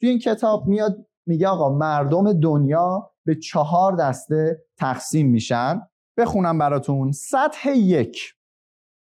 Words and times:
توی 0.00 0.08
این 0.08 0.18
کتاب 0.18 0.66
میاد 0.66 1.06
میگه 1.26 1.48
آقا 1.48 1.78
مردم 1.78 2.32
دنیا 2.32 3.10
به 3.26 3.34
چهار 3.34 3.96
دسته 3.96 4.62
تقسیم 4.78 5.30
میشن. 5.30 5.80
بخونم 6.18 6.58
براتون. 6.58 7.12
سطح 7.12 7.70
یک. 7.70 8.34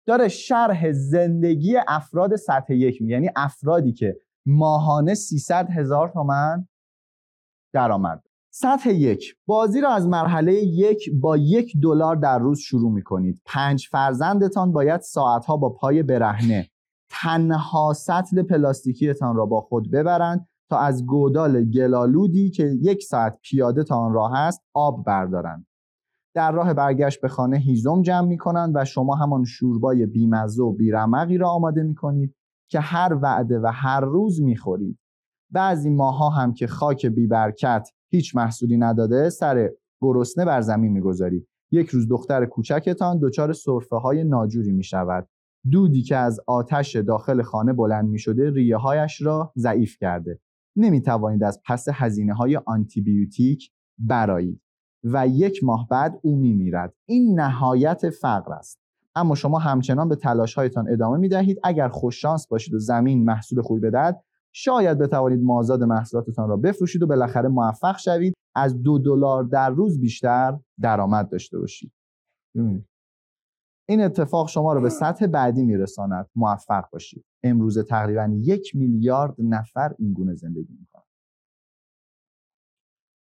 داره 0.07 0.29
شرح 0.29 0.93
زندگی 0.93 1.77
افراد 1.89 2.37
سطح 2.37 2.75
یک 2.75 3.01
یعنی 3.01 3.31
افرادی 3.37 3.93
که 3.93 4.17
ماهانه 4.47 5.15
300 5.15 5.71
هزار 5.71 6.09
تومن 6.09 6.69
درآمد. 7.75 8.23
سطح 8.55 8.91
یک. 8.91 9.37
بازی 9.47 9.81
را 9.81 9.91
از 9.91 10.09
مرحله 10.09 10.55
یک 10.55 11.11
با 11.21 11.37
یک 11.37 11.73
دلار 11.83 12.17
در 12.17 12.39
روز 12.39 12.59
شروع 12.59 12.93
می 12.93 13.03
کنید 13.03 13.41
پنج 13.45 13.89
فرزندتان 13.91 14.73
باید 14.73 15.01
ساعتها 15.01 15.57
با 15.57 15.71
پای 15.71 16.03
برهنه. 16.03 16.69
تنها 17.11 17.93
سطل 17.93 18.43
پلاستیکیتان 18.43 19.37
را 19.37 19.47
با 19.47 19.61
خود 19.61 19.91
ببرند. 19.91 20.49
تا 20.73 20.79
از 20.79 21.07
گودال 21.07 21.65
گلالودی 21.65 22.51
که 22.51 22.65
یک 22.65 23.03
ساعت 23.03 23.39
پیاده 23.43 23.85
تا 23.85 23.97
آن 23.97 24.13
راه 24.13 24.35
است 24.35 24.63
آب 24.75 25.05
بردارند. 25.05 25.67
در 26.35 26.53
راه 26.53 26.75
برگشت 26.75 27.21
به 27.21 27.29
خانه 27.29 27.57
هیزم 27.57 28.03
جمع 28.03 28.29
می 28.29 28.39
کنند 28.39 28.73
و 28.77 28.85
شما 28.85 29.15
همان 29.15 29.45
شوربای 29.45 30.07
بیمزه 30.07 30.63
و 30.63 30.73
بیرمقی 30.73 31.39
را 31.39 31.51
آماده 31.51 31.83
می 31.83 31.95
کنید 31.95 32.35
که 32.71 32.81
هر 32.81 33.19
وعده 33.23 33.61
و 33.61 33.71
هر 33.75 34.01
روز 34.01 34.43
می 34.43 34.57
خورید. 34.57 34.99
بعضی 35.51 35.91
ماها 35.91 36.31
هم 36.31 36.55
که 36.55 36.67
خاک 36.67 37.07
بیبرکت 37.07 37.89
هیچ 38.11 38.37
محصولی 38.37 38.77
نداده 38.77 39.31
سر 39.31 39.71
گرسنه 40.01 40.45
بر 40.45 40.61
زمین 40.61 40.93
می‌گذارید 40.93 41.49
یک 41.73 41.89
روز 41.89 42.09
دختر 42.09 42.47
کوچکتان 42.47 43.19
دچار 43.19 43.53
سرفه 43.53 43.97
های 43.97 44.25
ناجوری 44.25 44.73
می 44.73 44.85
شود. 44.85 45.29
دودی 45.71 46.03
که 46.03 46.17
از 46.17 46.41
آتش 46.47 46.97
داخل 46.97 47.43
خانه 47.43 47.73
بلند 47.73 48.09
می 48.09 48.19
شده 48.19 48.51
ریه 48.51 48.77
هایش 48.77 49.23
را 49.23 49.53
ضعیف 49.57 49.99
کرده. 50.01 50.39
نمی 50.77 51.01
توانید 51.03 51.45
از 51.45 51.61
پس 51.67 51.87
هزینه 51.93 52.35
های 52.35 52.57
آنتیبیوتیک 52.57 53.71
برایید 53.99 54.61
و 55.05 55.29
یک 55.29 55.65
ماه 55.65 55.89
بعد 55.91 56.21
او 56.23 56.37
می 56.37 56.53
میرد 56.53 56.95
این 57.07 57.41
نهایت 57.41 58.11
فقر 58.11 58.53
است. 58.53 58.79
اما 59.15 59.35
شما 59.35 59.59
همچنان 59.59 60.09
به 60.09 60.17
تلاش 60.17 60.55
هایتان 60.55 60.93
ادامه 60.93 61.19
می 61.19 61.29
دهید 61.29 61.59
اگر 61.65 61.89
خوششانس 61.89 62.47
باشید 62.47 62.75
و 62.75 62.79
زمین 62.79 63.25
محصول 63.25 63.63
خوبی 63.63 63.81
بدهد 63.81 64.25
شاید 64.53 64.99
بتوانید 64.99 65.43
مازاد 65.43 65.83
محصولاتتان 65.83 66.49
را 66.49 66.57
بفروشید 66.57 67.03
و 67.03 67.07
بالاخره 67.07 67.49
موفق 67.49 67.99
شوید. 67.99 68.35
از 68.55 68.83
دو 68.83 68.99
دلار 68.99 69.45
در 69.45 69.71
روز 69.71 70.01
بیشتر 70.01 70.59
درآمد 70.81 71.31
داشته 71.31 71.59
باشید. 71.59 71.93
این 73.89 74.01
اتفاق 74.01 74.49
شما 74.49 74.73
را 74.73 74.81
به 74.81 74.89
سطح 74.89 75.27
بعدی 75.27 75.65
میرساند. 75.65 76.31
موفق 76.35 76.85
باشید. 76.93 77.25
امروز 77.43 77.79
تقریبا 77.79 78.39
یک 78.41 78.77
میلیارد 78.77 79.35
نفر 79.39 79.95
این 79.99 80.13
گونه 80.13 80.35
زندگی 80.35 80.77
می‌کنند 80.81 81.05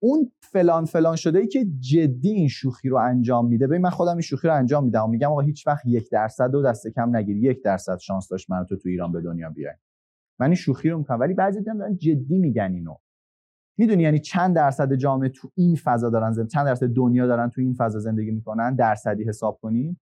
اون 0.02 0.32
فلان 0.40 0.84
فلان 0.84 1.16
شده 1.16 1.38
ای 1.38 1.46
که 1.46 1.66
جدی 1.80 2.30
این 2.30 2.48
شوخی 2.48 2.88
رو 2.88 2.96
انجام 2.96 3.48
میده 3.48 3.66
ببین 3.66 3.80
من 3.82 3.90
خودم 3.90 4.12
این 4.12 4.20
شوخی 4.20 4.48
رو 4.48 4.54
انجام 4.54 4.84
میدم 4.84 5.04
و 5.04 5.06
میگم 5.06 5.30
آقا 5.30 5.40
هیچ 5.40 5.66
وقت 5.66 5.86
یک 5.86 6.10
درصد 6.10 6.50
دو 6.50 6.62
دست 6.62 6.88
کم 6.88 7.16
نگیری 7.16 7.40
یک 7.40 7.62
درصد 7.62 7.98
شانس 7.98 8.28
داشت 8.28 8.50
من 8.50 8.64
تو 8.64 8.76
تو 8.76 8.88
ایران 8.88 9.12
به 9.12 9.20
دنیا 9.20 9.50
بیای 9.50 9.74
من 10.38 10.46
این 10.46 10.54
شوخی 10.54 10.90
رو 10.90 10.98
می‌کنم. 10.98 11.20
ولی 11.20 11.34
بعضی 11.34 11.62
دارن 11.62 11.96
جدی 11.96 12.38
میگن 12.38 12.72
اینو. 12.72 12.96
می‌دونی 13.78 14.02
یعنی 14.02 14.18
چند 14.18 14.56
درصد 14.56 14.94
جامعه 14.94 15.28
تو 15.28 15.50
این 15.54 15.76
فضا 15.76 16.10
دارن 16.10 16.32
زندگی 16.32 16.52
چند 16.52 16.66
درصد 16.66 16.86
دنیا 16.86 17.26
دارن 17.26 17.50
تو 17.50 17.60
این 17.60 17.74
فضا 17.74 17.98
زندگی 17.98 18.30
می‌کنن؟ 18.30 18.74
درصدی 18.74 19.24
حساب 19.24 19.58
کنیم 19.62 20.00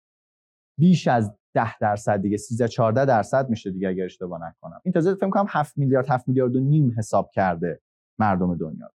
بیش 0.80 1.08
از 1.08 1.39
10 1.54 1.78
درصد 1.78 2.22
دیگه 2.22 2.38
13 2.38 2.68
14 2.68 3.06
درصد 3.06 3.50
میشه 3.50 3.72
دیگه 3.72 3.88
اگر 3.88 4.06
اشتباه 4.06 4.40
نکنم. 4.48 4.82
این 4.84 4.92
تازه 4.94 5.16
فکر 5.16 5.30
کنم 5.30 5.46
7 5.50 5.78
میلیارد 5.78 6.10
7 6.10 6.28
میلیارد 6.28 6.56
و 6.56 6.60
نیم 6.60 6.96
حساب 6.98 7.30
کرده 7.34 7.82
مردم 8.20 8.56
دنیا. 8.56 8.92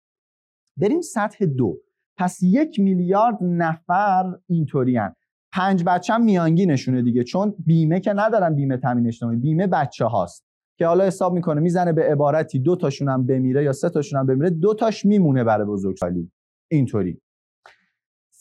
بریم 0.78 1.02
سطح 1.02 1.46
دو. 1.46 1.78
پس 2.18 2.44
یک 2.44 2.80
میلیارد 2.80 3.38
نفر 3.42 4.38
اینطوری 4.48 5.00
پنج 5.54 5.84
بچه 5.84 6.14
هم 6.14 6.24
میانگینشونه 6.24 7.02
دیگه 7.02 7.24
چون 7.24 7.56
بیمه 7.66 8.00
که 8.00 8.14
ندارن 8.14 8.56
بیمه 8.56 8.78
تامین 8.78 9.08
اجتماعی 9.08 9.38
بیمه 9.38 9.68
بچه 9.68 10.06
هاست 10.06 10.46
که 10.78 10.88
حالا 10.88 11.04
حساب 11.04 11.34
می‌کنه 11.34 11.62
می‌زنه 11.62 11.94
به 11.94 12.04
عبارتی 12.12 12.60
دو 12.60 12.76
تاشون 12.76 13.10
هم 13.10 13.26
بمیره 13.26 13.64
یا 13.64 13.74
سه 13.74 13.90
تاشون 13.90 14.20
هم 14.20 14.26
بمیره 14.26 14.50
دو 14.50 14.74
تاش 14.74 15.06
میمونه 15.06 15.44
برای 15.44 15.68
بزرگسالی. 15.68 16.32
اینطوری. 16.72 17.22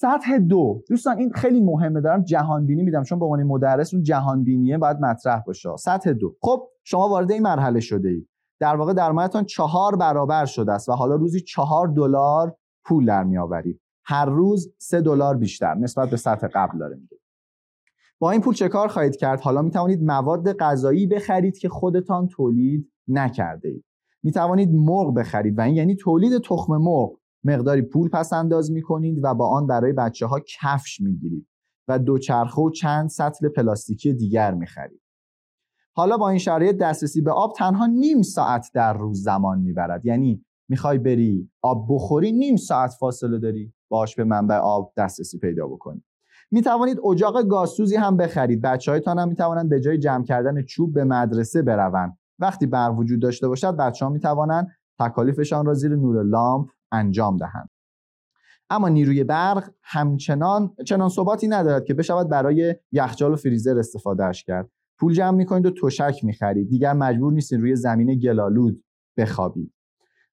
سطح 0.02 0.38
دو. 0.38 0.82
دوستان 0.88 1.18
این 1.18 1.32
خیلی 1.32 1.60
مهمه. 1.60 2.00
دارم 2.00 2.22
جهان 2.22 2.66
بینی 2.66 2.82
میدم. 2.82 3.02
چون 3.02 3.18
به 3.18 3.24
عنوان 3.24 3.42
مدرس 3.42 3.94
اون 3.94 4.02
جهان 4.02 4.44
بینیه 4.44 4.78
باید 4.78 4.96
مطرح 5.00 5.42
باشه. 5.46 5.76
سطح 5.76 6.12
دو. 6.12 6.36
خب 6.40 6.68
شما 6.84 7.08
وارد 7.08 7.32
این 7.32 7.42
مرحله 7.42 7.80
شده 7.80 8.08
اید 8.08 8.28
در 8.60 8.76
واقع 8.76 8.92
درآمدتان 8.92 9.44
چهار 9.44 9.96
برابر 9.96 10.44
شده 10.44 10.72
است 10.72 10.88
و 10.88 10.92
حالا 10.92 11.14
روزی 11.14 11.40
چهار 11.40 11.88
دلار 11.88 12.56
پول 12.84 13.06
در 13.06 13.24
میآورید. 13.24 13.80
هر 14.04 14.24
روز 14.24 14.74
سه 14.78 15.00
دلار 15.00 15.36
بیشتر. 15.36 15.74
نسبت 15.74 16.10
به 16.10 16.16
سطح 16.16 16.46
قبل 16.54 16.78
داره 16.78 16.96
میگه. 16.96 17.16
با 18.18 18.30
این 18.30 18.40
پول 18.40 18.54
چه 18.54 18.68
کار 18.68 18.88
خواهید 18.88 19.16
کرد؟ 19.16 19.40
حالا 19.40 19.62
می 19.62 19.70
توانید 19.70 20.02
مواد 20.02 20.52
غذایی 20.52 21.06
بخرید 21.06 21.58
که 21.58 21.68
خودتان 21.68 22.28
تولید 22.28 22.92
نکرده 23.08 23.68
اید. 23.68 23.84
می 24.22 24.32
توانید 24.32 24.74
مرغ 24.74 25.14
بخرید. 25.14 25.58
و 25.58 25.60
این 25.60 25.76
یعنی 25.76 25.96
تولید 25.96 26.42
تخم 26.42 26.76
مرغ. 26.76 27.21
مقداری 27.44 27.82
پول 27.82 28.08
پس 28.08 28.32
انداز 28.32 28.70
می 28.70 28.82
کنید 28.82 29.20
و 29.22 29.34
با 29.34 29.48
آن 29.48 29.66
برای 29.66 29.92
بچه 29.92 30.26
ها 30.26 30.40
کفش 30.60 31.00
می 31.00 31.16
گیرید 31.16 31.46
و 31.88 31.98
دوچرخه 31.98 32.62
و 32.62 32.70
چند 32.70 33.08
سطل 33.08 33.48
پلاستیکی 33.48 34.12
دیگر 34.12 34.54
می 34.54 34.66
خرید. 34.66 35.00
حالا 35.94 36.16
با 36.16 36.28
این 36.28 36.38
شرایط 36.38 36.76
دسترسی 36.76 37.20
به 37.20 37.32
آب 37.32 37.54
تنها 37.56 37.86
نیم 37.86 38.22
ساعت 38.22 38.70
در 38.74 38.92
روز 38.92 39.22
زمان 39.22 39.58
می‌برد. 39.58 40.06
یعنی 40.06 40.44
می‌خوای 40.68 40.98
بری 40.98 41.50
آب 41.62 41.86
بخوری 41.88 42.32
نیم 42.32 42.56
ساعت 42.56 42.90
فاصله 42.90 43.38
داری 43.38 43.72
باش 43.88 44.16
به 44.16 44.24
منبع 44.24 44.56
آب 44.56 44.92
دسترسی 44.96 45.38
پیدا 45.38 45.66
بکنی. 45.66 46.04
می 46.50 46.62
توانید 46.62 46.98
اجاق 47.10 47.42
گازسوزی 47.42 47.96
هم 47.96 48.16
بخرید. 48.16 48.62
بچه 48.62 48.90
هایتان 48.90 49.18
هم 49.18 49.28
می 49.28 49.34
توانند 49.34 49.68
به 49.68 49.80
جای 49.80 49.98
جمع 49.98 50.24
کردن 50.24 50.62
چوب 50.62 50.94
به 50.94 51.04
مدرسه 51.04 51.62
بروند. 51.62 52.18
وقتی 52.38 52.66
برق 52.66 52.98
وجود 52.98 53.20
داشته 53.20 53.48
باشد 53.48 53.76
بچه 53.76 54.04
ها 54.04 54.10
می 54.10 54.20
توانند 54.20 54.68
تکالیفشان 55.00 55.66
را 55.66 55.74
زیر 55.74 55.96
نور 55.96 56.22
لامپ 56.22 56.68
انجام 56.92 57.36
دهند. 57.36 57.68
اما 58.70 58.88
نیروی 58.88 59.24
برق 59.24 59.70
همچنان 59.82 60.74
چنان 60.86 61.08
ثباتی 61.08 61.48
ندارد 61.48 61.84
که 61.84 61.94
بشود 61.94 62.28
برای 62.28 62.74
یخچال 62.92 63.32
و 63.32 63.36
فریزر 63.36 63.78
استفادهش 63.78 64.44
کرد. 64.44 64.70
پول 64.98 65.14
جمع 65.14 65.36
می‌کنید 65.36 65.66
و 65.66 65.70
تشک 65.70 66.24
می‌خرید. 66.24 66.68
دیگر 66.68 66.92
مجبور 66.92 67.32
نیستید 67.32 67.60
روی 67.60 67.76
زمین 67.76 68.18
گلالود 68.18 68.84
بخوابید. 69.16 69.72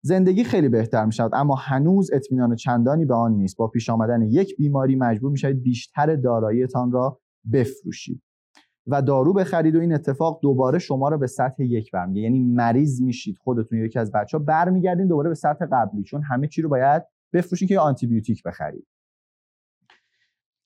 زندگی 0.01 0.43
خیلی 0.43 0.69
بهتر 0.69 1.05
می 1.05 1.13
شود 1.13 1.31
اما 1.33 1.55
هنوز 1.55 2.11
اطمینان 2.13 2.55
چندانی 2.55 3.05
به 3.05 3.15
آن 3.15 3.31
نیست. 3.31 3.57
با 3.57 3.67
پیش 3.67 3.89
آمدن 3.89 4.21
یک 4.21 4.57
بیماری 4.57 4.95
مجبور 4.95 5.31
می 5.31 5.53
بیشتر 5.53 6.15
داراییتان 6.15 6.91
را 6.91 7.19
بفروشید. 7.53 8.21
و 8.89 9.01
دارو 9.01 9.33
بخرید 9.33 9.75
و 9.75 9.79
این 9.79 9.93
اتفاق 9.93 10.39
دوباره 10.41 10.79
شما 10.79 11.09
را 11.09 11.17
به 11.17 11.27
سطح 11.27 11.63
یک 11.63 11.91
برمیگه 11.91 12.21
یعنی 12.21 12.39
مریض 12.39 13.01
میشید 13.01 13.37
خودتون 13.37 13.79
یکی 13.79 13.99
از 13.99 14.11
بچه 14.11 14.37
ها 14.37 14.43
برمیگردین 14.43 15.07
دوباره 15.07 15.29
به 15.29 15.35
سطح 15.35 15.65
قبلی 15.71 16.03
چون 16.03 16.21
همه 16.23 16.47
چی 16.47 16.61
رو 16.61 16.69
باید 16.69 17.03
بفروشید 17.33 17.69
که 17.69 17.79
آنتی 17.79 18.07
بیوتیک 18.07 18.43
بخرید. 18.43 18.87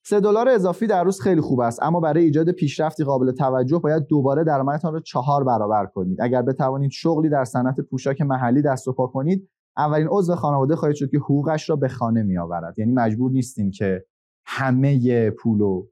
سه 0.06 0.20
دلار 0.20 0.48
اضافی 0.48 0.86
در 0.86 1.04
روز 1.04 1.20
خیلی 1.20 1.40
خوب 1.40 1.60
است 1.60 1.82
اما 1.82 2.00
برای 2.00 2.24
ایجاد 2.24 2.50
پیشرفتی 2.50 3.04
قابل 3.04 3.32
توجه 3.32 3.78
باید 3.78 4.06
دوباره 4.06 4.44
درآمدتان 4.44 4.92
را 4.92 5.00
چهار 5.00 5.44
برابر 5.44 5.86
کنید. 5.86 6.20
اگر 6.20 6.42
بتوانید 6.42 6.90
شغلی 6.90 7.28
در 7.28 7.44
صنعت 7.44 7.80
پوشاک 7.80 8.20
محلی 8.20 8.62
دست 8.62 8.88
و 8.88 8.92
پا 8.92 9.06
کنید 9.06 9.48
اولین 9.76 10.08
عضو 10.10 10.34
خانواده 10.34 10.76
خواهید 10.76 10.96
شد 10.96 11.10
که 11.10 11.18
حقوقش 11.18 11.70
را 11.70 11.76
به 11.76 11.88
خانه 11.88 12.22
می 12.22 12.38
آورد 12.38 12.78
یعنی 12.78 12.92
مجبور 12.92 13.30
نیستیم 13.30 13.70
که 13.70 14.04
همه 14.46 15.30
پولو 15.30 15.86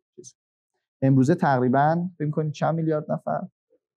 امروزه 1.03 1.35
تقریبا 1.35 2.09
فکر 2.19 2.31
کنید 2.31 2.53
چند 2.53 2.75
میلیارد 2.75 3.13
نفر؟ 3.13 3.41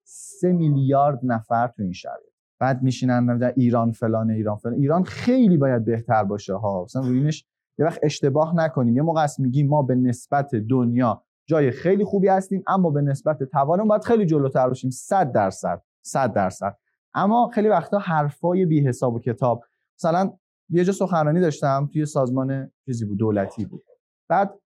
سه 0.07 0.51
میلیارد 0.51 1.19
نفر 1.23 1.67
تو 1.67 1.83
این 1.83 1.93
شرایط. 1.93 2.29
بعد 2.59 2.83
میشینن 2.83 3.37
در 3.37 3.53
ایران 3.57 3.91
فلان 3.91 4.29
ایران 4.29 4.57
فلان. 4.57 4.75
ایران 4.75 5.03
خیلی 5.03 5.57
باید 5.57 5.85
بهتر 5.85 6.23
باشه 6.23 6.53
ها. 6.53 6.83
مثلا 6.83 7.01
روینش 7.01 7.45
یه 7.79 7.85
وقت 7.85 7.99
اشتباه 8.03 8.55
نکنیم. 8.55 8.95
یه 8.95 9.01
موقع 9.01 9.23
است 9.23 9.39
میگیم 9.39 9.67
ما 9.67 9.81
به 9.81 9.95
نسبت 9.95 10.55
دنیا 10.55 11.23
جای 11.47 11.71
خیلی 11.71 12.03
خوبی 12.03 12.27
هستیم 12.27 12.63
اما 12.67 12.89
به 12.89 13.01
نسبت 13.01 13.43
توانمون 13.43 13.87
باید 13.87 14.03
خیلی 14.03 14.25
جلوتر 14.25 14.67
باشیم. 14.67 14.89
100 14.89 15.31
درصد 15.31 15.81
100 16.01 16.33
درصد. 16.33 16.77
اما 17.13 17.49
خیلی 17.53 17.67
وقتا 17.67 17.99
حرفای 17.99 18.65
بی 18.65 18.87
حساب 18.87 19.13
و 19.13 19.19
کتاب. 19.19 19.63
مثلا 19.99 20.33
یه 20.69 20.83
جا 20.83 20.93
سخنرانی 20.93 21.39
داشتم 21.41 21.89
توی 21.93 22.05
سازمان 22.05 22.71
چیزی 22.85 23.05
بود 23.05 23.17
دولتی 23.17 23.65
بود. 23.65 23.83
بعد 24.29 24.59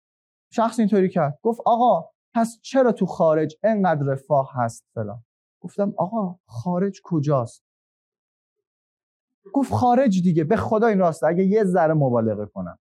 شخص 0.53 0.79
اینطوری 0.79 1.09
کرد. 1.09 1.39
گفت 1.43 1.61
آقا 1.67 2.11
پس 2.39 2.59
چرا 2.63 2.93
تو 2.93 3.07
خارج 3.07 3.57
انقدر 3.63 4.03
رفاه 4.07 4.51
هست 4.55 4.87
فلان؟ 4.95 5.25
گفتم 5.61 5.95
آقا 5.97 6.39
خارج 6.47 7.01
کجاست؟ 7.05 7.65
گفت 9.53 9.73
خارج 9.73 10.23
دیگه 10.23 10.45
به 10.45 10.57
خدا 10.57 10.87
این 10.87 10.99
راسته 10.99 11.27
اگه 11.27 11.45
یه 11.45 11.65
ذره 11.65 11.95
مبالغه 11.95 12.47
کنم. 12.47 12.79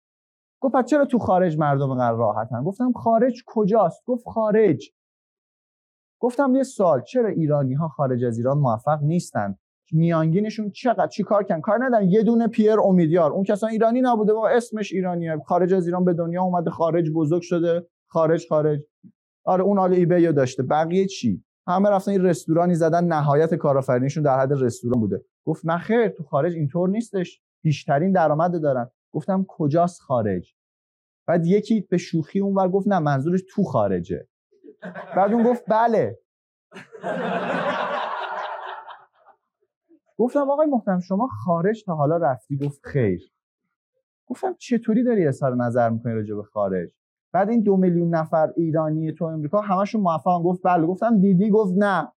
گفت 0.59 0.85
چرا 0.85 1.05
تو 1.05 1.19
خارج 1.19 1.57
مردم 1.57 1.93
قرار 1.95 2.17
راحتن؟ 2.17 2.63
گفتم 2.63 2.91
خارج 2.91 3.43
کجاست؟ 3.45 4.03
گفت 4.05 4.27
خارج. 4.27 4.89
گفتم 6.19 6.55
یه 6.55 6.63
سوال 6.63 7.01
چرا 7.01 7.29
ایرانی 7.29 7.73
ها 7.73 7.87
خارج 7.87 8.23
از 8.23 8.37
ایران 8.37 8.57
موفق 8.57 8.99
نیستند 9.03 9.59
میانگینشون 9.91 10.71
چقدر؟ 10.71 11.07
چی 11.07 11.23
کار 11.23 11.43
کردن؟ 11.43 11.61
کار 11.61 11.85
ندارن. 11.85 12.09
یه 12.09 12.23
دونه 12.23 12.47
پیر 12.47 12.79
امیدیار 12.79 13.31
اون 13.31 13.43
کسا 13.43 13.67
ایرانی 13.67 14.01
نبوده 14.01 14.33
با 14.33 14.49
اسمش 14.49 14.91
ایرانیه. 14.91 15.37
خارج 15.45 15.73
از 15.73 15.85
ایران 15.85 16.05
به 16.05 16.13
دنیا 16.13 16.43
اومده 16.43 16.69
خارج 16.69 17.09
بزرگ 17.15 17.41
شده. 17.41 17.87
خارج 18.07 18.47
خارج. 18.49 18.90
آره 19.43 19.63
اون 19.63 19.77
حال 19.77 19.93
ایبی 19.93 20.33
داشته. 20.33 20.63
بقیه 20.63 21.05
چی؟ 21.05 21.43
همه 21.67 21.89
رفتن 21.89 22.11
این 22.11 22.25
رستورانی 22.25 22.75
زدن 22.75 23.03
نهایت 23.03 23.55
کارآفرینیشون 23.55 24.23
در 24.23 24.39
حد 24.39 24.51
رستوران 24.51 24.99
بوده. 24.99 25.25
گفت 25.45 25.65
نه 25.65 25.77
خیر 25.77 26.07
تو 26.07 26.23
خارج 26.23 26.55
اینطور 26.55 26.89
نیستش. 26.89 27.41
بیشترین 27.61 28.11
درآمد 28.11 28.61
دارن. 28.61 28.89
گفتم 29.11 29.45
کجاست 29.47 30.01
خارج؟ 30.01 30.55
بعد 31.27 31.45
یکی 31.45 31.81
به 31.81 31.97
شوخی 31.97 32.39
اونور 32.39 32.69
گفت 32.69 32.87
نه 32.87 32.99
منظورش 32.99 33.41
تو 33.49 33.63
خارجه. 33.63 34.27
بعد 35.15 35.33
اون 35.33 35.43
گفت 35.43 35.63
بله. 35.67 36.19
گفتم 40.17 40.49
آقای 40.49 40.67
محترم 40.67 40.99
شما 40.99 41.27
خارج 41.27 41.83
تا 41.85 41.95
حالا 41.95 42.17
رفتی؟ 42.17 42.57
گفت 42.57 42.79
خیر. 42.83 43.31
گفتم 44.27 44.55
چطوری 44.59 45.03
داری 45.03 45.27
اظهار 45.27 45.55
نظر 45.55 45.89
می‌کنی 45.89 46.13
راجع 46.13 46.35
به 46.35 46.43
خارج؟ 46.43 47.00
بعد 47.33 47.49
این 47.49 47.61
دو 47.61 47.77
میلیون 47.77 48.15
نفر 48.15 48.53
ایرانی 48.55 49.11
تو 49.11 49.25
امریکا 49.25 49.61
همشون 49.61 50.01
موفقن. 50.01 50.43
گفت 50.43 50.61
بله 50.63 50.85
گفتم 50.85 51.19
دیدی؟ 51.19 51.49
گفت 51.49 51.73
نه. 51.77 52.11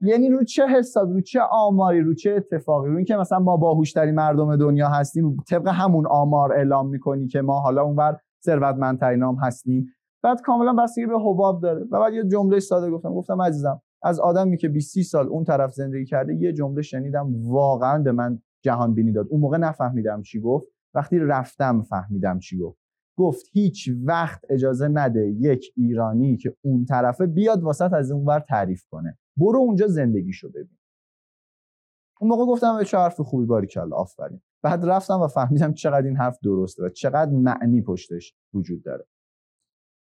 یعنی 0.00 0.30
رو 0.30 0.44
چه 0.44 0.66
حساب 0.66 1.12
رو 1.12 1.20
چه 1.20 1.40
آماری؟ 1.50 2.00
رو 2.00 2.14
چه 2.14 2.32
اتفاقی؟ 2.32 2.90
رو 2.90 2.96
اینکه 2.96 3.16
مثلا 3.16 3.38
ما 3.38 3.56
باهوشترین 3.56 4.14
مردم 4.14 4.56
دنیا 4.56 4.88
هستیم 4.88 5.36
طبق 5.48 5.68
همون 5.68 6.06
آمار 6.06 6.52
اعلام 6.52 6.88
می‌کنی 6.88 7.26
که 7.26 7.40
ما 7.40 7.60
حالا 7.60 7.82
اونور 7.82 8.20
ثروتمندترین 8.44 9.22
هم 9.22 9.36
هستیم. 9.42 9.86
بعد 10.22 10.40
کاملا 10.40 10.72
بستگی 10.72 11.06
به 11.06 11.18
حباب 11.18 11.62
داره. 11.62 11.84
و 11.90 12.00
بعد 12.00 12.14
یه 12.14 12.24
جمله 12.24 12.60
ساده 12.60 12.90
گفتم. 12.90 13.14
گفتم 13.14 13.42
عزیزم 13.42 13.80
از 14.02 14.20
آدمی 14.20 14.56
که 14.56 14.68
20 14.68 15.02
سال 15.02 15.28
اون 15.28 15.44
طرف 15.44 15.72
زندگی 15.72 16.04
کرده 16.04 16.34
یه 16.34 16.52
جمله 16.52 16.82
شنیدم 16.82 17.32
واقعا 17.48 18.02
به 18.02 18.12
من 18.12 18.38
جهان 18.64 18.94
بینی 18.94 19.12
داد. 19.12 19.26
اون 19.30 19.40
موقع 19.40 19.58
نفهمیدم 19.58 20.22
چی 20.22 20.40
گفت. 20.40 20.66
وقتی 20.94 21.18
رفتم 21.18 21.82
فهمیدم 21.82 22.38
چی 22.38 22.58
گفت. 22.58 22.85
گفت 23.16 23.46
هیچ 23.52 23.90
وقت 24.04 24.40
اجازه 24.50 24.88
نده 24.88 25.30
یک 25.30 25.72
ایرانی 25.76 26.36
که 26.36 26.56
اون 26.62 26.84
طرفه 26.84 27.26
بیاد 27.26 27.62
واسط 27.62 27.92
از 27.92 28.10
اونور 28.10 28.40
تعریف 28.40 28.84
کنه. 28.90 29.18
برو 29.36 29.58
اونجا 29.58 29.86
زندگیشو 29.86 30.48
ببین. 30.48 30.78
اون 32.20 32.30
موقع 32.30 32.44
گفتم 32.44 32.82
چه 32.82 32.98
حرف 32.98 33.20
خوبی 33.20 33.46
باری 33.46 33.66
کلا 33.66 33.96
آفرین. 33.96 34.40
بعد 34.62 34.84
رفتم 34.84 35.20
و 35.20 35.26
فهمیدم 35.26 35.72
چقدر 35.72 36.06
این 36.06 36.16
حرف 36.16 36.38
درسته 36.42 36.84
و 36.84 36.88
چقدر 36.88 37.30
معنی 37.30 37.82
پشتش 37.82 38.34
وجود 38.54 38.82
داره. 38.82 39.06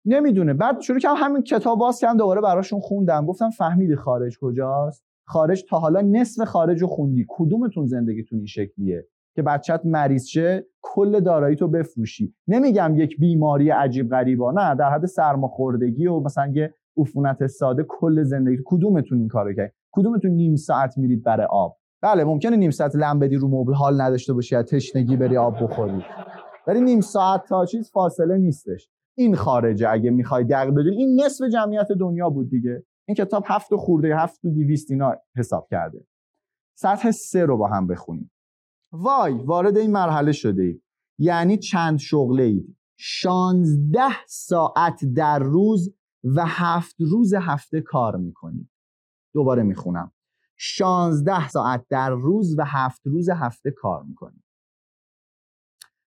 نمی‌دونه. 0.06 0.54
بعد 0.54 0.80
شروع 0.80 0.98
کردم 0.98 1.16
همین 1.16 1.42
کتاب 1.42 1.78
باز 1.78 1.98
کردم 1.98 2.16
دوباره 2.16 2.40
براشون 2.40 2.80
خوندم. 2.80 3.26
گفتم 3.26 3.50
فهمیدی 3.50 3.96
خارج 3.96 4.38
کجاست؟ 4.40 5.04
خارج 5.26 5.64
تا 5.68 5.78
حالا 5.78 6.00
نصف 6.00 6.44
خارج 6.44 6.82
رو 6.82 6.86
خوندی. 6.86 7.26
کدومتون 7.28 7.86
زندگیتون 7.86 8.38
این 8.38 8.46
شکلیه؟ 8.46 9.08
که 9.34 9.42
بچت 9.42 9.80
مریض 9.84 10.24
شه 10.24 10.66
کل 10.82 11.20
دارایی 11.20 11.56
تو 11.56 11.68
بفروشی. 11.68 12.34
نمیگم 12.48 12.94
یک 12.96 13.18
بیماری 13.18 13.70
عجیب 13.70 14.10
غریبا 14.10 14.52
نه 14.52 14.74
در 14.74 14.90
حد 14.90 15.06
سرماخوردگی 15.06 16.06
و 16.06 16.20
مثلا 16.20 16.52
یه 16.54 16.74
عفونت 16.96 17.46
ساده 17.46 17.84
کل 17.88 18.22
زندگی. 18.22 18.58
کدومتون 18.64 19.18
این 19.18 19.28
کارو 19.28 19.54
کرد؟ 19.54 19.72
کدومتون 19.92 20.30
نیم 20.30 20.56
ساعت 20.56 20.98
میرید 20.98 21.22
برای 21.22 21.46
آب؟ 21.50 21.76
بله 22.02 22.24
ممکنه 22.24 22.56
نیم 22.56 22.70
ساعت 22.70 22.96
لم 22.96 23.18
بدی 23.18 23.36
رو 23.36 23.48
مبل 23.48 23.74
حال 23.74 24.00
نداشته 24.00 24.32
باشی 24.32 24.56
از 24.56 24.64
تشنگی 24.64 25.16
بری 25.16 25.36
آب 25.36 25.62
بخوری. 25.62 26.04
ولی 26.66 26.80
نیم 26.80 27.00
ساعت 27.00 27.44
تا 27.48 27.64
چیز 27.64 27.90
فاصله 27.90 28.38
نیستش. 28.38 28.88
این 29.16 29.34
خارجه 29.34 29.88
اگه 29.90 30.10
می‌خوای 30.10 30.44
دقیق 30.44 30.74
بدونی 30.74 30.96
این 30.96 31.20
نصف 31.24 31.44
جمعیت 31.52 31.88
دنیا 32.00 32.30
بود 32.30 32.50
دیگه. 32.50 32.84
این 33.08 33.14
کتاب 33.14 33.44
هفت 33.46 33.74
خورده 33.74 34.16
هفت 34.16 34.44
و 34.44 34.50
دیویست 34.50 34.90
اینا 34.90 35.14
حساب 35.36 35.66
کرده. 35.70 36.06
سطح 36.78 37.10
سه 37.10 37.44
رو 37.44 37.56
با 37.56 37.68
هم 37.68 37.86
بخونیم. 37.86 38.30
وای 38.96 39.34
وارد 39.34 39.76
این 39.76 39.92
مرحله 39.92 40.32
شده 40.32 40.62
اید 40.62 40.82
یعنی 41.18 41.58
چند 41.58 41.98
شغله 41.98 42.42
اید؟ 42.42 42.76
شانزده 42.96 44.26
ساعت 44.26 45.04
در 45.04 45.38
روز 45.38 45.94
و 46.24 46.44
هفت 46.46 46.96
روز 47.00 47.34
هفته 47.34 47.80
کار 47.80 48.16
می‌کنید. 48.16 48.70
دوباره 49.34 49.62
می‌خونم. 49.62 50.12
شانزده 50.56 51.48
ساعت 51.48 51.86
در 51.90 52.10
روز 52.10 52.58
و 52.58 52.64
هفت 52.66 53.06
روز 53.06 53.30
هفته 53.30 53.70
کار 53.70 54.02
می‌کنید. 54.02 54.44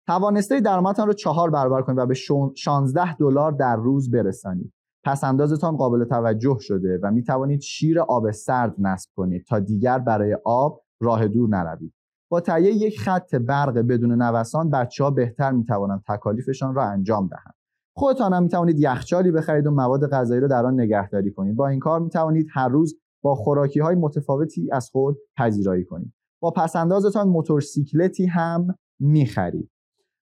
توانسته 0.08 0.60
درآمدتان 0.60 1.08
رو 1.08 1.14
چهار 1.14 1.50
برابر 1.50 1.82
کنید 1.82 1.98
و 1.98 2.06
به 2.06 2.14
16 2.14 3.16
دلار 3.16 3.52
در 3.52 3.76
روز 3.76 4.12
برسانید. 4.12 4.74
پس 5.04 5.24
اندازتان 5.24 5.78
قابل 5.78 6.06
توجه 6.06 6.58
شده 6.60 7.00
و 7.04 7.12
می 7.12 7.24
توانید 7.24 7.62
شیر 7.62 8.00
آب 8.00 8.32
سرد 8.32 8.76
نصب 8.78 9.10
کنید 9.16 9.46
تا 9.46 9.60
دیگر 9.60 10.00
برای 10.00 10.38
آب 10.46 10.82
راه 11.00 11.28
دور 11.28 11.50
نروید. 11.50 11.95
با 12.30 12.40
تهیه 12.40 12.74
یک 12.74 13.00
خط 13.00 13.36
برق 13.36 13.78
بدون 13.78 14.22
نوسان 14.22 14.70
بچه 14.70 15.04
ها 15.04 15.12
بهتر 15.12 15.52
می 15.52 15.66
توانند 15.66 16.04
تکالیفشان 16.08 16.76
را 16.76 16.84
انجام 16.84 17.28
دهند. 17.28 17.54
خودتان 17.98 18.34
هم 18.34 18.44
می 18.44 18.50
توانید 18.50 18.80
یخچالی 18.80 19.32
بخرید 19.32 19.68
و 19.68 19.72
مواد 19.72 20.10
غذایی 20.10 20.42
را 20.42 20.48
در 20.48 20.66
آن 20.66 20.80
نگهداری 20.80 21.32
کنید. 21.32 21.56
با 21.56 21.68
این 21.68 21.80
کار 21.80 22.00
می 22.00 22.10
توانید 22.10 22.48
هر 22.54 22.68
روز 22.68 23.00
با 23.22 23.36
خوراکی 23.36 23.80
های 23.80 23.96
متفاوتی 23.96 24.70
از 24.72 24.90
خود 24.90 25.18
پذیرایی 25.38 25.86
کنید. 25.86 26.14
با 26.40 26.52
پسندازتان 26.52 27.28
موتورسیکلتی 27.28 28.26
هم 28.26 28.68
می 29.00 29.26
خرید 29.26 29.72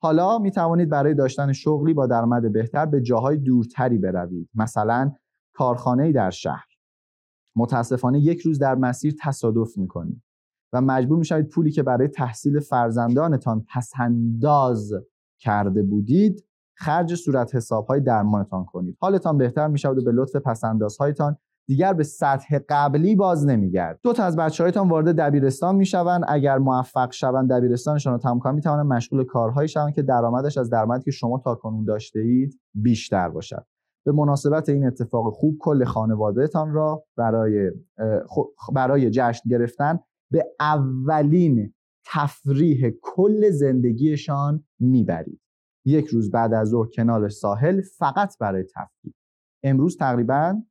حالا 0.02 0.38
می 0.38 0.50
توانید 0.50 0.88
برای 0.88 1.14
داشتن 1.14 1.52
شغلی 1.52 1.94
با 1.94 2.06
درآمد 2.06 2.52
بهتر 2.52 2.86
به 2.86 3.00
جاهای 3.00 3.36
دورتری 3.36 3.98
بروید. 3.98 4.48
مثلا 4.54 5.12
کارخانه 5.54 6.12
در 6.12 6.30
شهر. 6.30 6.66
متاسفانه 7.56 8.20
یک 8.20 8.40
روز 8.40 8.58
در 8.58 8.74
مسیر 8.74 9.14
تصادف 9.20 9.78
می 9.78 9.88
کنید 9.88 10.22
و 10.72 10.80
مجبور 10.80 11.18
می‌شوید 11.18 11.48
پولی 11.48 11.70
که 11.70 11.82
برای 11.82 12.08
تحصیل 12.08 12.60
فرزندانتان 12.60 13.66
پسنداز 13.74 14.92
کرده 15.40 15.82
بودید 15.82 16.44
خرج 16.78 17.14
صورت 17.14 17.54
حسابهای 17.54 18.00
درمانتان 18.00 18.64
کنید. 18.64 18.96
حالتان 19.00 19.38
بهتر 19.38 19.68
می‌شود 19.68 19.98
و 19.98 20.04
به 20.04 20.12
لطف 20.12 20.36
پسندازهایتان 20.36 21.36
دیگر 21.68 21.92
به 21.92 22.04
سطح 22.04 22.58
قبلی 22.68 23.16
باز 23.16 23.46
نمیگرد 23.46 24.00
دو 24.02 24.12
تا 24.12 24.24
از 24.24 24.36
بچه‌هایتان 24.36 24.88
وارد 24.88 25.16
دبیرستان 25.16 25.76
می‌شوند. 25.76 26.24
اگر 26.28 26.58
موفق 26.58 27.12
شوند 27.12 27.52
دبیرستانشان 27.52 28.12
رو 28.12 28.18
تمام 28.18 28.38
کنند 28.38 28.54
می‌توانند 28.54 28.86
مشغول 28.86 29.24
کارهایی 29.24 29.68
شوند 29.68 29.94
که 29.94 30.02
درآمدش 30.02 30.58
از 30.58 30.70
درآمدی 30.70 31.04
که 31.04 31.10
شما 31.10 31.38
تاکنون 31.38 31.84
داشته 31.84 32.20
اید 32.20 32.60
بیشتر 32.74 33.28
باشد. 33.28 33.66
به 34.06 34.12
مناسبت 34.12 34.68
این 34.68 34.86
اتفاق 34.86 35.32
خوب 35.32 35.56
کل 35.60 35.84
خانوادهتان 35.84 36.72
را 36.72 37.04
برای 37.16 37.70
برای 38.74 39.10
جشن 39.10 39.50
گرفتن 39.50 39.98
به 40.30 40.46
اولین 40.60 41.74
تفریح 42.06 42.90
کل 43.02 43.50
زندگیشان 43.50 44.64
می‌برید. 44.80 45.40
یک 45.84 46.06
روز 46.06 46.30
بعد 46.30 46.54
از 46.54 46.68
ظهر 46.68 46.88
کنار 46.88 47.28
ساحل 47.28 47.80
فقط 47.80 48.38
برای 48.38 48.62
تفریح. 48.62 49.14
امروز 49.62 49.96
تقریبا 49.96 50.62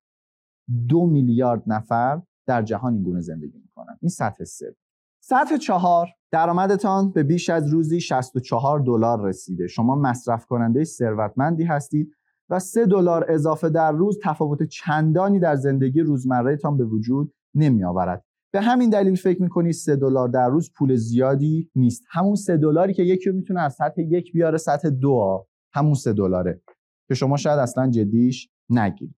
دو 0.87 1.05
میلیارد 1.05 1.63
نفر 1.67 2.21
در 2.47 2.61
جهان 2.61 2.93
این 2.93 3.03
گونه 3.03 3.21
زندگی 3.21 3.57
می‌کنن. 3.57 3.97
این 4.01 4.09
سطح 4.09 4.43
سه. 4.43 4.75
سطح 5.23 5.57
چهار 5.57 6.07
درآمدتان 6.31 7.11
به 7.11 7.23
بیش 7.23 7.49
از 7.49 7.67
روزی 7.67 8.01
64 8.01 8.79
دلار 8.79 9.21
رسیده. 9.21 9.67
شما 9.67 9.95
مصرف 9.95 10.45
کننده 10.45 10.83
ثروتمندی 10.83 11.63
هستید 11.63 12.15
و 12.49 12.59
سه 12.59 12.85
دلار 12.85 13.25
اضافه 13.31 13.69
در 13.69 13.91
روز 13.91 14.19
تفاوت 14.23 14.63
چندانی 14.63 15.39
در 15.39 15.55
زندگی 15.55 16.01
روزمرهتان 16.01 16.77
به 16.77 16.85
وجود 16.85 17.33
نمی 17.55 17.83
آورد 17.83 18.25
به 18.55 18.61
همین 18.61 18.89
دلیل 18.89 19.15
فکر 19.15 19.41
می‌کنی 19.41 19.73
سه 19.73 19.95
دلار 19.95 20.29
در 20.29 20.49
روز 20.49 20.71
پول 20.77 20.95
زیادی 20.95 21.71
نیست. 21.75 22.03
همون 22.09 22.35
سه 22.35 22.57
دلاری 22.57 22.93
که 22.93 23.03
یکی 23.03 23.29
می‌تونه 23.29 23.61
از 23.61 23.73
سطح 23.73 24.01
یک 24.01 24.31
بیاره 24.33 24.57
سطح 24.57 24.89
دو 24.89 25.45
همون 25.73 25.93
سه 25.93 26.13
دلاره. 26.13 26.61
که 27.07 27.13
شما 27.13 27.37
شاید 27.37 27.59
اصلا 27.59 27.89
جدیش 27.89 28.49
نگیرید 28.69 29.15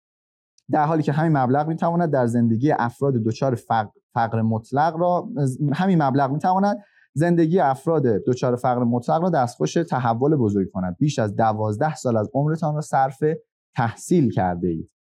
در 0.72 0.86
حالی 0.86 1.03
که 1.03 1.12
همین 1.12 1.38
مبلغ 1.38 1.67
می‌تواند 1.67 2.12
در 2.12 2.27
زندگی 2.27 2.72
افراد 2.72 3.13
دچار 3.13 3.56
فقر, 3.56 3.89
فقر 4.13 4.41
مطلق 4.41 4.98
را 4.98 5.29
همین 5.74 6.01
مبلغ 6.03 6.32
می‌تواند 6.32 6.77
زندگی 7.13 7.60
افراد 7.60 8.03
دچار 8.03 8.56
فقر 8.56 8.84
مطلق 8.84 9.22
را 9.22 9.29
دستخوش 9.29 9.74
تحول 9.74 10.36
بزرگ 10.36 10.72
کند. 10.72 10.96
بیش 11.00 11.20
از 11.20 11.36
دوازده 11.36 11.96
سال 11.96 12.17
از 12.17 12.29
عمرتان 12.34 12.75
را 12.75 12.82
صرف 12.82 13.24
تحصیل 13.75 14.32
کرده 14.32 14.67
اید 14.67 14.91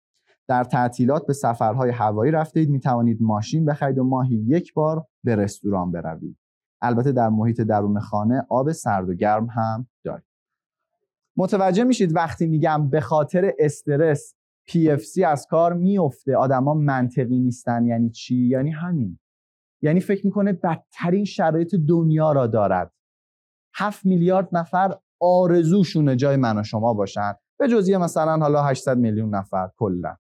در 0.48 0.64
تعطیلات 0.64 1.26
به 1.26 1.32
سفرهای 1.32 1.90
هوایی 1.90 2.32
رفتید 2.32 2.70
می 2.70 2.80
توانید 2.80 3.22
ماشین 3.22 3.64
بخرید 3.64 3.98
و 3.98 4.04
ماهی 4.04 4.36
یک 4.36 4.74
بار 4.74 5.06
به 5.24 5.36
رستوران 5.36 5.92
بروید. 5.92 6.36
البته 6.82 7.12
در 7.12 7.28
محیط 7.28 7.60
درون 7.60 8.00
خانه 8.00 8.46
آب 8.50 8.72
سرد 8.72 9.08
و 9.08 9.14
گرم 9.14 9.46
هم 9.46 9.88
دارید. 10.04 10.26
متوجه 11.36 11.84
میشید 11.84 12.16
وقتی 12.16 12.46
میگم 12.46 12.90
به 12.90 13.00
خاطر 13.00 13.52
استرس 13.58 14.34
PFC 14.70 15.22
از 15.26 15.46
کار 15.50 15.72
میفته 15.72 16.36
آدما 16.36 16.74
منطقی 16.74 17.38
نیستن. 17.38 17.86
یعنی 17.86 18.10
چی؟ 18.10 18.36
یعنی 18.36 18.70
همین. 18.70 19.18
یعنی 19.82 20.00
فکر 20.00 20.26
می‌کنه 20.26 20.52
بدترین 20.52 21.24
شرایط 21.24 21.74
دنیا 21.74 22.32
را 22.32 22.46
دارد. 22.46 22.92
هفت 23.74 24.06
میلیارد 24.06 24.48
نفر 24.52 24.96
آرزوشونه 25.20 26.16
جای 26.16 26.36
من 26.36 26.58
و 26.58 26.62
شما 26.62 26.94
باشن. 26.94 27.34
به 27.58 27.68
جزیه 27.68 27.98
مثلا 27.98 28.36
حالا 28.36 28.62
800 28.62 28.98
میلیون 28.98 29.34
نفر 29.34 29.70
کلا. 29.76 30.16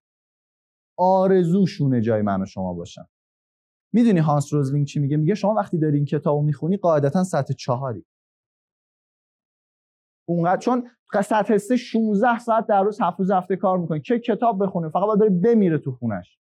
آرزوشونه 0.96 2.00
جای 2.00 2.22
من 2.22 2.42
و 2.42 2.46
شما 2.46 2.74
باشن. 2.74 3.04
می‌دونی 3.92 4.18
هانس 4.18 4.52
روزلینگ 4.52 4.86
چی 4.86 5.00
میگه؟ 5.00 5.16
میگه 5.16 5.34
شما 5.34 5.54
وقتی 5.54 5.78
داری 5.78 5.96
این 5.96 6.04
کتابو 6.04 6.42
می‌خونی 6.42 6.76
قاعدتا 6.76 7.24
سطح 7.24 7.54
چهاری. 7.54 8.04
اونقدر 10.28 10.60
چون 10.60 10.90
سطح 11.24 11.58
سه 11.58 11.76
16 11.76 12.38
ساعت 12.38 12.66
در 12.66 12.82
روز 12.82 13.00
هفت 13.00 13.18
روز 13.18 13.30
هفته 13.30 13.56
کار 13.56 13.78
می‌کنه 13.78 14.00
چه 14.00 14.18
کتاب 14.18 14.64
بخونه؟ 14.64 14.88
فقط 14.88 15.04
باید 15.04 15.18
بره 15.18 15.30
بمیره 15.30 15.78
تو 15.78 15.92
خونش. 15.92 16.38